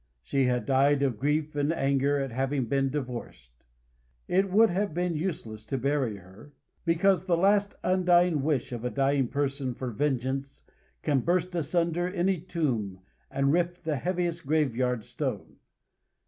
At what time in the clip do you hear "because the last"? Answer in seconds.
6.85-7.75